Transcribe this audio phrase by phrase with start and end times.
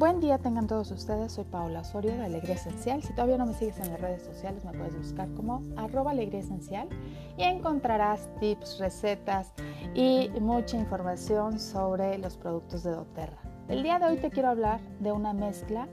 [0.00, 3.02] Buen día tengan todos ustedes, soy Paola Osorio de Alegría Esencial.
[3.02, 6.40] Si todavía no me sigues en las redes sociales, me puedes buscar como arroba alegría
[6.40, 6.88] esencial
[7.36, 9.52] y encontrarás tips, recetas
[9.94, 13.36] y mucha información sobre los productos de doTERRA.
[13.68, 15.86] El día de hoy te quiero hablar de una mezcla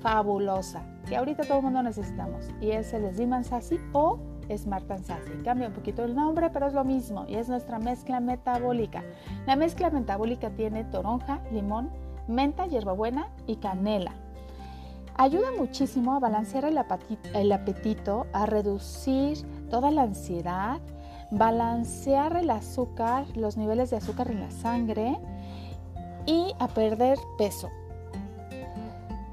[0.00, 4.18] fabulosa que ahorita todo el mundo necesitamos y es el Sliman Sassy o
[4.54, 5.32] Smart Sassy.
[5.42, 9.02] Cambia un poquito el nombre, pero es lo mismo y es nuestra mezcla metabólica.
[9.46, 11.88] La mezcla metabólica tiene toronja, limón,
[12.28, 14.12] menta, hierbabuena y canela.
[15.16, 20.80] Ayuda muchísimo a balancear el, apetito, a reducir toda la ansiedad,
[21.32, 25.18] balancear el azúcar, los niveles de azúcar en la sangre
[26.24, 27.68] y a perder peso.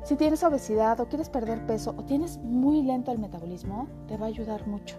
[0.04, 4.26] Si tienes obesidad o quieres perder peso o tienes muy lento el metabolismo, te va
[4.26, 4.96] a ayudar mucho.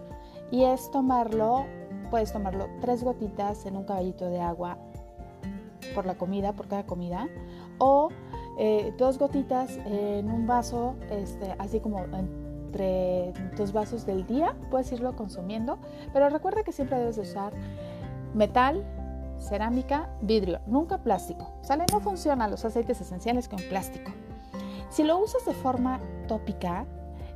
[0.53, 1.65] Y es tomarlo,
[2.11, 4.79] puedes tomarlo tres gotitas en un caballito de agua
[5.97, 7.27] por la comida, por cada comida,
[7.79, 8.11] o
[8.59, 14.93] eh, dos gotitas en un vaso, este, así como entre dos vasos del día, puedes
[14.93, 15.79] irlo consumiendo,
[16.13, 17.55] pero recuerda que siempre debes usar
[18.35, 18.85] metal,
[19.39, 21.51] cerámica, vidrio, nunca plástico.
[21.63, 21.87] ¿Sale?
[21.91, 24.13] No funcionan los aceites esenciales con plástico.
[24.91, 26.85] Si lo usas de forma tópica,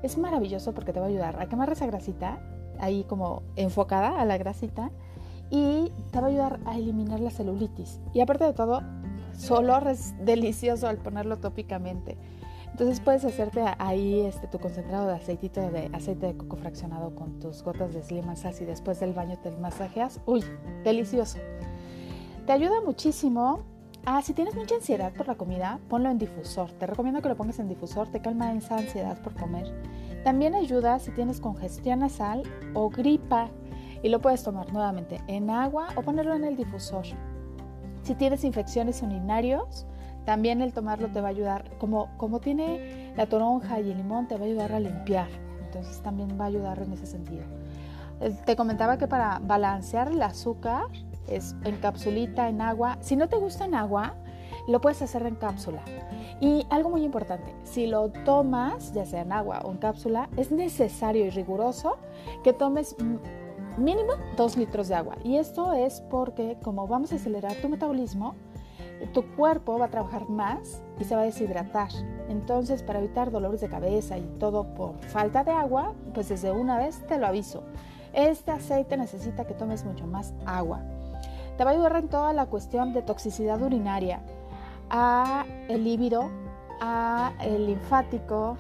[0.03, 2.39] es maravilloso porque te va a ayudar a quemar esa grasita,
[2.79, 4.91] ahí como enfocada a la grasita,
[5.51, 8.01] y te va a ayudar a eliminar la celulitis.
[8.13, 8.83] Y aparte de todo,
[9.37, 12.17] su olor es delicioso al ponerlo tópicamente.
[12.71, 17.39] Entonces puedes hacerte ahí este, tu concentrado de aceitito de aceite de coco fraccionado con
[17.41, 18.25] tus gotas de Slim
[18.61, 20.21] y después del baño te masajeas.
[20.25, 20.45] Uy,
[20.85, 21.39] delicioso.
[22.47, 23.61] Te ayuda muchísimo.
[24.07, 26.73] Ah, si tienes mucha ansiedad por la comida, ponlo en difusor.
[26.73, 29.67] Te recomiendo que lo pongas en difusor, te calma esa ansiedad por comer.
[30.25, 33.51] También ayuda si tienes congestión nasal o gripa
[34.03, 37.05] y lo puedes tomar nuevamente en agua o ponerlo en el difusor.
[38.03, 39.87] Si tienes infecciones urinarios,
[40.25, 44.29] también el tomarlo te va a ayudar, como, como tiene la toronja y el limón,
[44.29, 45.29] te va a ayudar a limpiar.
[45.65, 47.45] Entonces también va a ayudar en ese sentido.
[48.21, 50.87] Eh, te comentaba que para balancear el azúcar
[51.29, 52.99] es en capsulita, en agua.
[53.01, 54.15] Si no te gusta en agua,
[54.67, 55.83] lo puedes hacer en cápsula.
[56.41, 60.51] Y algo muy importante, si lo tomas, ya sea en agua o en cápsula, es
[60.51, 61.99] necesario y riguroso
[62.45, 62.97] que tomes
[63.81, 65.17] mínimo 2 litros de agua.
[65.25, 68.35] Y esto es porque como vamos a acelerar tu metabolismo,
[69.13, 71.89] tu cuerpo va a trabajar más y se va a deshidratar.
[72.29, 76.79] Entonces, para evitar dolores de cabeza y todo por falta de agua, pues desde una
[76.79, 77.63] vez te lo aviso.
[78.13, 80.81] Este aceite necesita que tomes mucho más agua.
[81.57, 84.21] Te va a ayudar en toda la cuestión de toxicidad urinaria,
[84.91, 86.29] a el líbido,
[86.81, 88.57] a el linfático,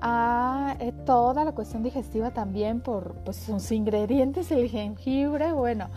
[0.00, 5.88] a eh, toda la cuestión digestiva también por pues, sus ingredientes, el jengibre, bueno,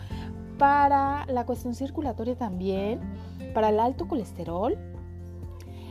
[0.58, 3.00] para la cuestión circulatoria también,
[3.54, 4.76] para el alto colesterol.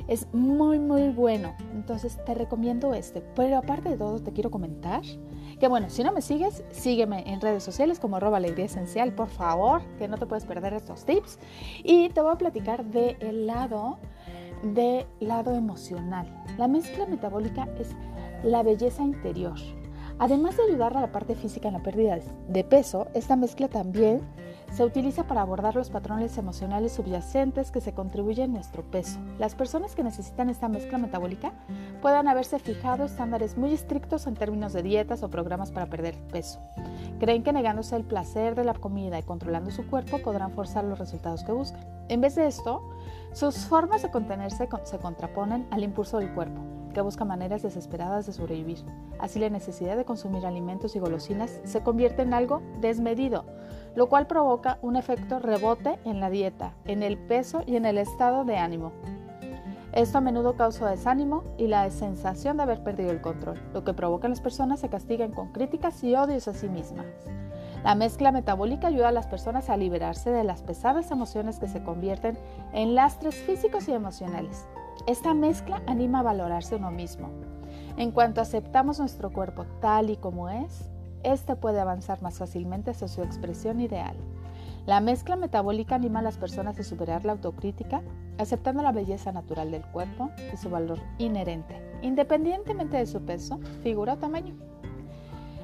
[0.07, 1.55] Es muy, muy bueno.
[1.73, 3.21] Entonces te recomiendo este.
[3.35, 5.01] Pero aparte de todo, te quiero comentar
[5.59, 9.29] que, bueno, si no me sigues, sígueme en redes sociales como arroba alegría esencial, por
[9.29, 11.39] favor, que no te puedes perder estos tips.
[11.83, 13.97] Y te voy a platicar del lado
[14.63, 16.27] de lado emocional.
[16.57, 17.89] La mezcla metabólica es
[18.43, 19.55] la belleza interior.
[20.19, 24.21] Además de ayudar a la parte física en la pérdida de peso, esta mezcla también
[24.73, 29.19] se utiliza para abordar los patrones emocionales subyacentes que se contribuyen a nuestro peso.
[29.37, 31.53] Las personas que necesitan esta mezcla metabólica
[32.01, 36.59] puedan haberse fijado estándares muy estrictos en términos de dietas o programas para perder peso.
[37.19, 40.97] Creen que negándose el placer de la comida y controlando su cuerpo podrán forzar los
[40.97, 41.85] resultados que buscan.
[42.09, 42.81] En vez de esto,
[43.33, 46.61] sus formas de contenerse se contraponen al impulso del cuerpo,
[46.93, 48.79] que busca maneras desesperadas de sobrevivir.
[49.19, 53.45] Así la necesidad de consumir alimentos y golosinas se convierte en algo desmedido,
[53.95, 57.97] lo cual provoca un efecto rebote en la dieta, en el peso y en el
[57.97, 58.91] estado de ánimo.
[59.93, 63.93] Esto a menudo causa desánimo y la sensación de haber perdido el control, lo que
[63.93, 67.05] provoca que las personas se castiguen con críticas y odios a sí mismas.
[67.83, 71.83] La mezcla metabólica ayuda a las personas a liberarse de las pesadas emociones que se
[71.83, 72.39] convierten
[72.71, 74.65] en lastres físicos y emocionales.
[75.07, 77.29] Esta mezcla anima a valorarse uno mismo.
[77.97, 80.89] En cuanto aceptamos nuestro cuerpo tal y como es,
[81.23, 84.15] este puede avanzar más fácilmente hacia su expresión ideal.
[84.85, 88.01] La mezcla metabólica anima a las personas a superar la autocrítica,
[88.37, 94.13] aceptando la belleza natural del cuerpo y su valor inherente, independientemente de su peso, figura
[94.13, 94.55] o tamaño.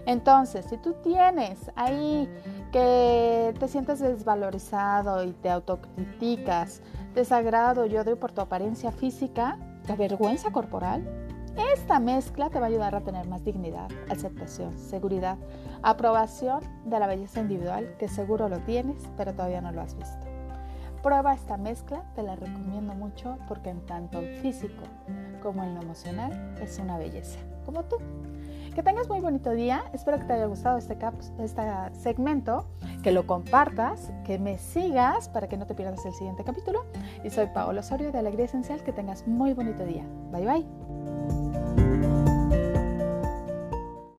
[0.05, 2.29] Entonces, si tú tienes ahí
[2.71, 6.81] que te sientes desvalorizado y te autocriticas,
[7.13, 9.57] desagrado y odio por tu apariencia física,
[9.87, 11.07] la vergüenza corporal,
[11.73, 15.37] esta mezcla te va a ayudar a tener más dignidad, aceptación, seguridad,
[15.81, 20.27] aprobación de la belleza individual, que seguro lo tienes, pero todavía no lo has visto.
[21.01, 24.83] Prueba esta mezcla, te la recomiendo mucho porque en tanto físico
[25.39, 26.31] como en lo emocional
[26.61, 27.97] es una belleza, como tú.
[28.73, 30.97] Que tengas muy bonito día, espero que te haya gustado este,
[31.39, 31.61] este
[31.93, 32.67] segmento,
[33.03, 36.85] que lo compartas, que me sigas para que no te pierdas el siguiente capítulo.
[37.23, 40.05] Y soy Paola Osorio de Alegría Esencial, que tengas muy bonito día.
[40.31, 41.18] Bye bye.